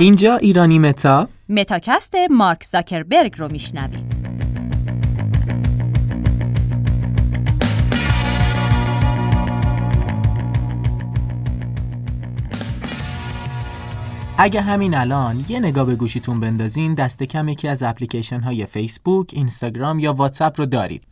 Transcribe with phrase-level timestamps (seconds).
[0.00, 4.14] اینجا ایرانی متا متاکست مارک زاکربرگ رو میشنوید
[14.38, 19.30] اگه همین الان یه نگاه به گوشیتون بندازین دست کم یکی از اپلیکیشن های فیسبوک،
[19.32, 21.04] اینستاگرام یا واتساپ رو دارید.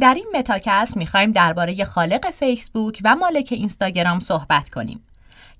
[0.00, 5.00] در این متاکست می‌خوایم درباره خالق فیسبوک و مالک اینستاگرام صحبت کنیم.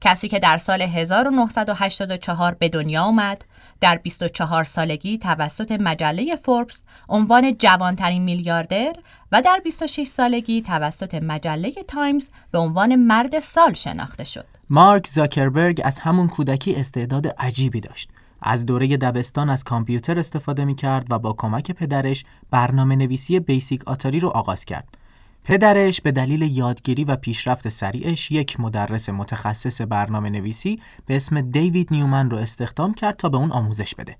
[0.05, 3.45] کسی که در سال 1984 به دنیا اومد،
[3.80, 8.92] در 24 سالگی توسط مجله فوربس عنوان جوانترین میلیاردر
[9.33, 14.47] و در 26 سالگی توسط مجله تایمز به عنوان مرد سال شناخته شد.
[14.70, 18.11] مارک زاکربرگ از همون کودکی استعداد عجیبی داشت.
[18.42, 23.89] از دوره دبستان از کامپیوتر استفاده می کرد و با کمک پدرش برنامه نویسی بیسیک
[23.89, 25.02] آتاری رو آغاز کرد.
[25.45, 31.89] پدرش به دلیل یادگیری و پیشرفت سریعش یک مدرس متخصص برنامه نویسی به اسم دیوید
[31.91, 34.17] نیومن رو استخدام کرد تا به اون آموزش بده.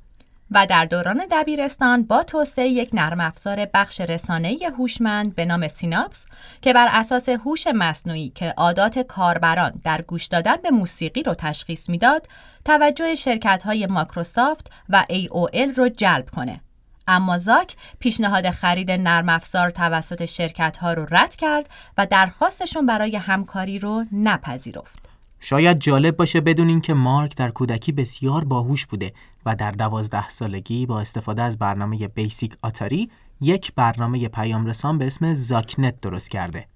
[0.51, 6.27] و در دوران دبیرستان با توسعه یک نرم افزار بخش رسانه‌ای هوشمند به نام سیناپس
[6.62, 11.89] که بر اساس هوش مصنوعی که عادات کاربران در گوش دادن به موسیقی رو تشخیص
[11.89, 12.29] می‌داد،
[12.64, 16.61] توجه شرکت‌های ماکروسافت و AOL رو جلب کنه.
[17.06, 23.17] اما زاک پیشنهاد خرید نرم افزار توسط شرکت ها رو رد کرد و درخواستشون برای
[23.17, 24.98] همکاری رو نپذیرفت.
[25.41, 29.12] شاید جالب باشه بدونین که مارک در کودکی بسیار باهوش بوده
[29.47, 35.06] و در دوازده سالگی با استفاده از برنامه بیسیک آتاری یک برنامه پیام رسان به
[35.06, 36.67] اسم زاکنت درست کرده.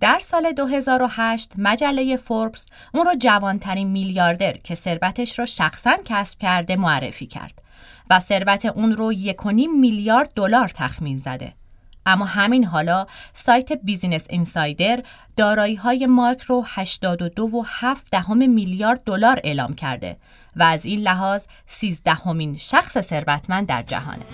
[0.00, 6.76] در سال 2008 مجله فوربس اون رو جوانترین میلیاردر که ثروتش رو شخصا کسب کرده
[6.76, 7.62] معرفی کرد
[8.10, 9.44] و ثروت اون رو 1.5
[9.80, 11.52] میلیارد دلار تخمین زده.
[12.06, 15.02] اما همین حالا سایت بیزینس اینسایدر
[15.36, 20.16] دارایی های مارک رو 82.7 دهم میلیارد دلار اعلام کرده
[20.56, 24.24] و از این لحاظ 13 همین شخص ثروتمند در جهانه.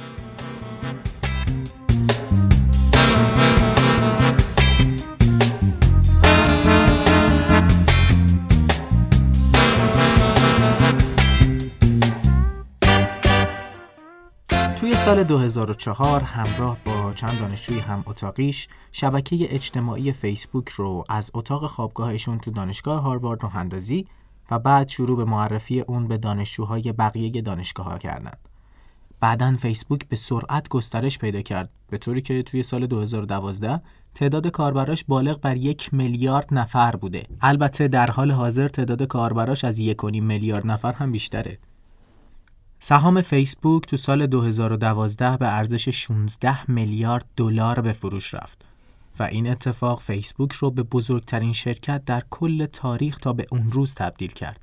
[15.05, 22.39] سال 2004 همراه با چند دانشجوی هم اتاقیش شبکه اجتماعی فیسبوک رو از اتاق خوابگاهشون
[22.39, 24.07] تو دانشگاه هاروارد رو اندازی
[24.51, 28.33] و بعد شروع به معرفی اون به دانشجوهای بقیه دانشگاه ها کردن.
[29.21, 33.81] بعدا فیسبوک به سرعت گسترش پیدا کرد به طوری که توی سال 2012
[34.15, 37.27] تعداد کاربراش بالغ بر یک میلیارد نفر بوده.
[37.41, 41.59] البته در حال حاضر تعداد کاربراش از یک میلیارد نفر هم بیشتره.
[42.83, 48.65] سهام فیسبوک تو سال 2012 به ارزش 16 میلیارد دلار به فروش رفت
[49.19, 53.95] و این اتفاق فیسبوک رو به بزرگترین شرکت در کل تاریخ تا به اون روز
[53.95, 54.61] تبدیل کرد.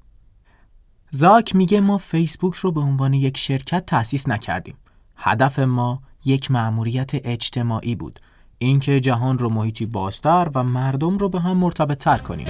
[1.12, 4.78] زاک میگه ما فیسبوک رو به عنوان یک شرکت تأسیس نکردیم.
[5.16, 8.20] هدف ما یک مأموریت اجتماعی بود.
[8.58, 12.48] اینکه جهان رو محیطی بازتر و مردم رو به هم مرتبط تر کنیم.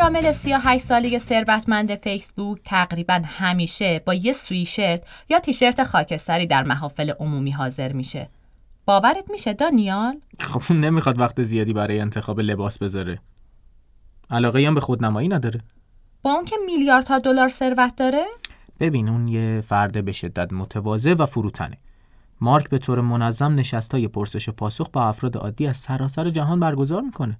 [0.00, 6.62] مدیر عامل 38 ساله ثروتمند فیسبوک تقریبا همیشه با یه سویشرت یا تیشرت خاکستری در
[6.62, 8.30] محافل عمومی حاضر میشه.
[8.84, 13.18] باورت میشه دانیال؟ خب نمی‌خواد وقت زیادی برای انتخاب لباس بذاره.
[14.30, 15.60] علاقه هم به خودنمایی نداره.
[16.22, 18.24] با اون که میلیاردها دلار ثروت داره؟
[18.80, 21.78] ببین اون یه فرد به شدت متواضع و فروتنه.
[22.40, 27.02] مارک به طور منظم نشستای پرسش و پاسخ با افراد عادی از سراسر جهان برگزار
[27.02, 27.38] می‌کنه.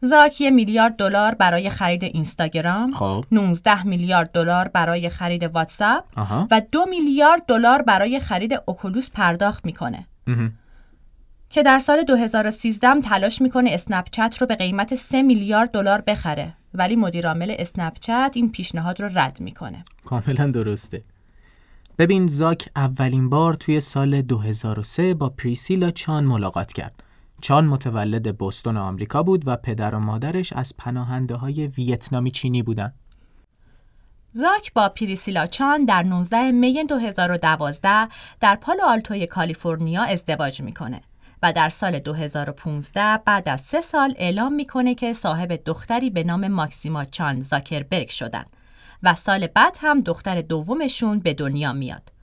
[0.00, 6.04] زاک یه میلیارد دلار برای خرید اینستاگرام، خب 19 میلیارد دلار برای خرید واتساپ
[6.50, 10.06] و دو میلیارد دلار برای خرید اوکولوس پرداخت می‌کنه.
[11.50, 16.00] که در سال 2013 هم تلاش می‌کنه اسنپ چت رو به قیمت 3 میلیارد دلار
[16.00, 19.84] بخره ولی مدیر عامل اسنپ چت این پیشنهاد رو رد می‌کنه.
[20.04, 21.02] کاملا درسته.
[21.98, 27.02] ببین زاک اولین بار توی سال 2003 با پریسیلا چان ملاقات کرد.
[27.42, 32.92] چان متولد بوستون آمریکا بود و پدر و مادرش از پناهنده های ویتنامی چینی بودن.
[34.32, 38.08] زاک با پریسیلا چان در 19 می 2012
[38.40, 41.02] در پالو آلتوی کالیفرنیا ازدواج می‌کنه
[41.42, 46.48] و در سال 2015 بعد از سه سال اعلام می‌کنه که صاحب دختری به نام
[46.48, 48.44] ماکسیما چان زاکربرگ شدن
[49.02, 52.15] و سال بعد هم دختر دومشون به دنیا میاد.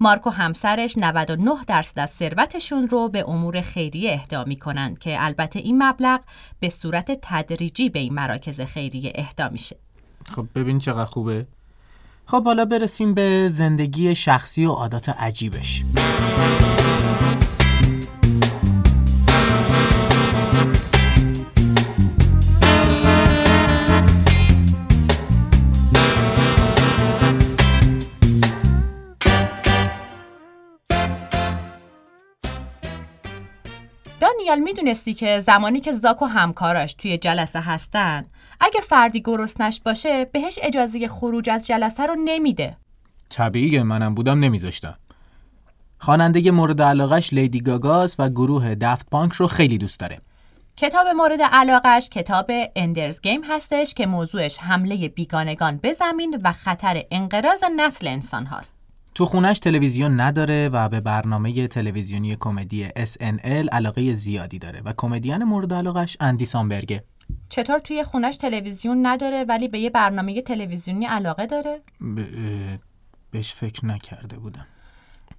[0.00, 5.58] مارک و همسرش 99 درصد از ثروتشون رو به امور خیریه اهدا می‌کنن که البته
[5.58, 6.20] این مبلغ
[6.60, 9.76] به صورت تدریجی به این مراکز خیریه اهدا میشه.
[10.36, 11.46] خب ببین چقدر خوبه.
[12.26, 15.82] خب حالا برسیم به زندگی شخصی و عادات عجیبش.
[34.66, 38.26] می‌دونستی که زمانی که زاک و همکاراش توی جلسه هستن
[38.60, 42.76] اگه فردی گرسنش باشه بهش اجازه خروج از جلسه رو نمیده.
[43.30, 44.98] طبیعیه منم بودم نمیذاشتم.
[45.98, 50.20] خواننده مورد علاقش لیدی گاگاس و گروه دفت پانک رو خیلی دوست داره.
[50.76, 57.02] کتاب مورد علاقش کتاب Ender's Game هستش که موضوعش حمله بیگانگان به زمین و خطر
[57.10, 58.85] انقراض نسل انسان هاست.
[59.16, 65.44] تو خونش تلویزیون نداره و به برنامه تلویزیونی کمدی SNL علاقه زیادی داره و کمدین
[65.44, 67.04] مورد علاقش اندی سامبرگه.
[67.48, 71.80] چطور توی خونش تلویزیون نداره ولی به یه برنامه تلویزیونی علاقه داره؟
[72.16, 72.20] ب...
[73.30, 74.66] بهش فکر نکرده بودم.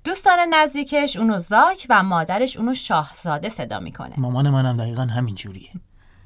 [0.04, 5.70] دوستان نزدیکش اونو زاک و مادرش اونو شاهزاده صدا می‌کنه مامان منم دقیقا همین جوریه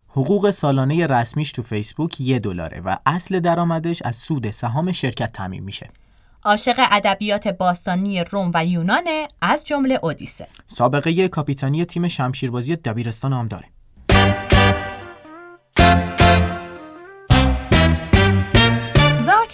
[0.07, 5.63] حقوق سالانه رسمیش تو فیسبوک یه دلاره و اصل درآمدش از سود سهام شرکت تعمین
[5.63, 5.89] میشه
[6.43, 13.47] عاشق ادبیات باستانی روم و یونانه از جمله اودیسه سابقه کاپیتانی تیم شمشیربازی دبیرستان هم
[13.47, 13.65] داره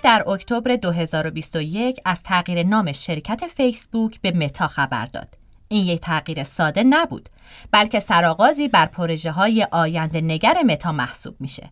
[0.07, 5.28] در اکتبر 2021 از تغییر نام شرکت فیسبوک به متا خبر داد.
[5.68, 7.30] این یک تغییر ساده نبود
[7.72, 11.69] بلکه سرآغازی بر پروژه های آینده نگر متا محسوب میشه.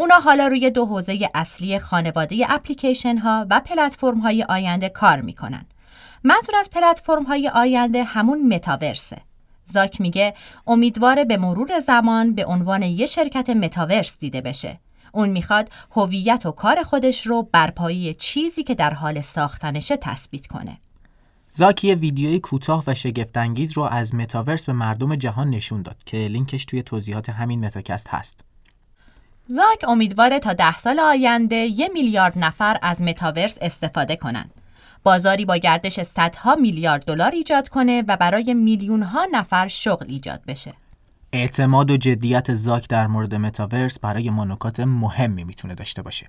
[0.00, 5.66] اونا حالا روی دو حوزه اصلی خانواده اپلیکیشن ها و پلتفرم های آینده کار می‌کنن.
[6.24, 9.20] منظور از پلتفرم های آینده همون متاورسه.
[9.64, 10.34] زاک میگه
[10.66, 14.80] امیدواره به مرور زمان به عنوان یه شرکت متاورس دیده بشه
[15.12, 20.46] اون می‌خواد هویت و کار خودش رو بر پایه چیزی که در حال ساختنشه تثبیت
[20.46, 20.78] کنه.
[21.50, 26.16] زاک یه ویدیوی کوتاه و شگفت‌انگیز رو از متاورس به مردم جهان نشون داد که
[26.16, 28.44] لینکش توی توضیحات همین متاکست هست.
[29.52, 34.50] زاک امیدواره تا ده سال آینده یه میلیارد نفر از متاورس استفاده کنن.
[35.02, 40.42] بازاری با گردش صدها میلیارد دلار ایجاد کنه و برای میلیون ها نفر شغل ایجاد
[40.48, 40.74] بشه.
[41.32, 46.28] اعتماد و جدیت زاک در مورد متاورس برای ما نکات مهمی می‌تونه داشته باشه.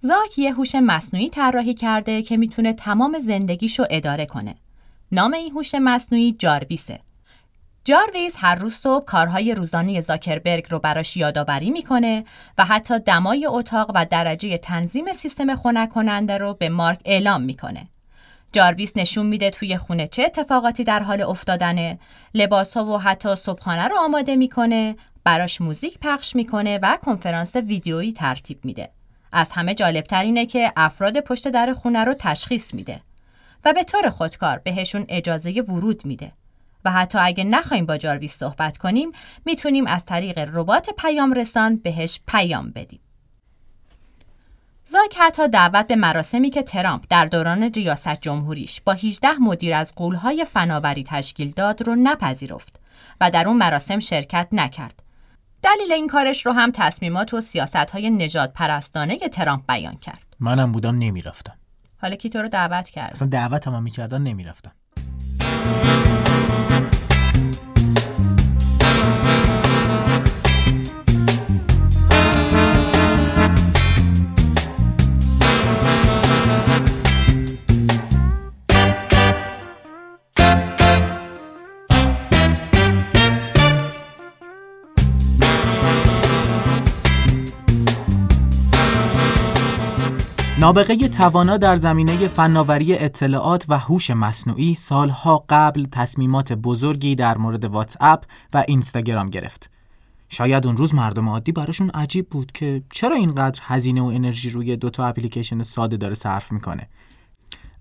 [0.00, 4.54] زاک یه هوش مصنوعی طراحی کرده که می‌تونه تمام زندگیشو اداره کنه.
[5.12, 7.00] نام این هوش مصنوعی جارویسه.
[7.86, 12.24] جارویس هر روز صبح کارهای روزانه زاکربرگ رو براش یادآوری می‌کنه
[12.58, 17.88] و حتی دمای اتاق و درجه تنظیم سیستم خنک کننده رو به مارک اعلام می‌کنه.
[18.52, 21.98] جارویس نشون میده توی خونه چه اتفاقاتی در حال افتادنه
[22.34, 28.12] لباس ها و حتی صبحانه رو آماده می‌کنه براش موزیک پخش می‌کنه و کنفرانس ویدیویی
[28.12, 28.90] ترتیب میده
[29.32, 33.00] از همه جالبتر اینه که افراد پشت در خونه رو تشخیص میده
[33.64, 36.32] و به طور خودکار بهشون اجازه ورود میده
[36.84, 39.12] و حتی اگه نخوایم با جارویس صحبت کنیم
[39.44, 43.00] می‌تونیم از طریق ربات پیام رسان بهش پیام بدیم
[44.86, 49.94] زاک حتی دعوت به مراسمی که ترامپ در دوران ریاست جمهوریش با 18 مدیر از
[49.94, 52.80] قولهای فناوری تشکیل داد رو نپذیرفت
[53.20, 55.02] و در اون مراسم شرکت نکرد.
[55.62, 60.36] دلیل این کارش رو هم تصمیمات و سیاستهای نجات پرستانه ترامپ بیان کرد.
[60.40, 61.54] منم بودم نمی‌رفتم.
[62.02, 64.72] حالا کی تو رو دعوت کرد؟ اصلا دعوت هم می‌کردن نمی‌رفتم.
[90.64, 97.64] نابغه توانا در زمینه فناوری اطلاعات و هوش مصنوعی سالها قبل تصمیمات بزرگی در مورد
[97.64, 99.70] واتس اپ و اینستاگرام گرفت.
[100.28, 104.76] شاید اون روز مردم عادی براشون عجیب بود که چرا اینقدر هزینه و انرژی روی
[104.76, 106.88] دوتا اپلیکیشن ساده داره صرف می‌کنه.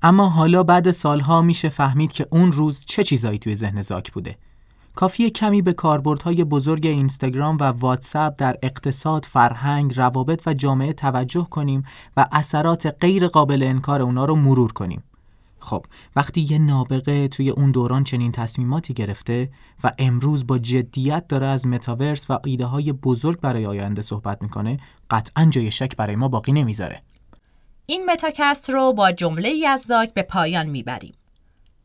[0.01, 4.37] اما حالا بعد سالها میشه فهمید که اون روز چه چیزایی توی ذهن زاک بوده.
[4.95, 11.47] کافی کمی به کاربردهای بزرگ اینستاگرام و واتساپ در اقتصاد، فرهنگ، روابط و جامعه توجه
[11.49, 11.83] کنیم
[12.17, 15.03] و اثرات غیر قابل انکار اونا رو مرور کنیم.
[15.59, 15.85] خب
[16.15, 19.49] وقتی یه نابغه توی اون دوران چنین تصمیماتی گرفته
[19.83, 24.77] و امروز با جدیت داره از متاورس و ایده های بزرگ برای آینده صحبت می‌کنه
[25.09, 27.01] قطعا جای شک برای ما باقی نمی‌ذاره.
[27.85, 31.13] این متاکست رو با جمله ای از زاک به پایان می‌بریم.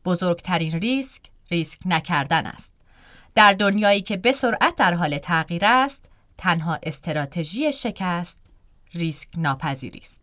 [0.05, 2.78] بزرگترین ریسک ریسک نکردن است.
[3.35, 6.05] در دنیایی که به سرعت در حال تغییر است
[6.37, 8.39] تنها استراتژی شکست
[8.93, 10.21] ریسک ناپذیری است.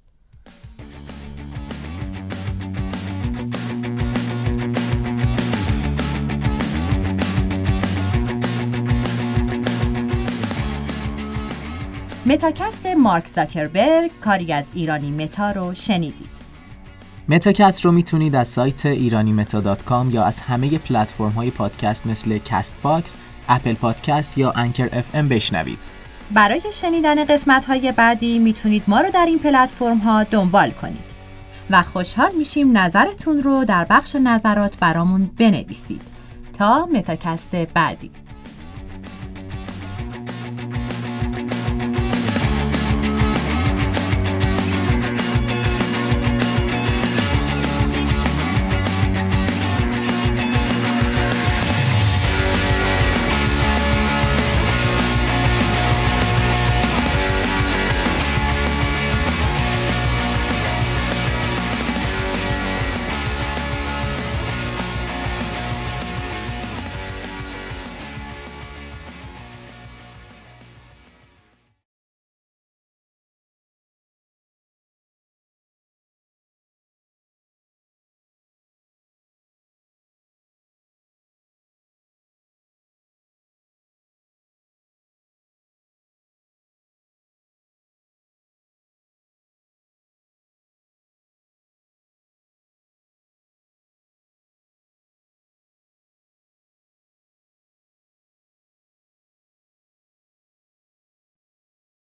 [12.26, 16.35] متاکست مارک زاکربرگ کاری از ایرانی متا رو شنیدید.
[17.28, 19.76] متاکست رو می‌تونید از سایت ایرانی متا
[20.10, 23.16] یا از همه پلتفرم های پادکست مثل Castbox،
[23.48, 25.78] Apple Podcast یا Anchor FM بشنوید.
[26.30, 31.16] برای شنیدن قسمت های بعدی می‌تونید ما رو در این پلتفرم ها دنبال کنید.
[31.70, 36.02] و خوشحال میشیم نظرتون رو در بخش نظرات برامون بنویسید.
[36.58, 38.10] تا متاکست بعدی.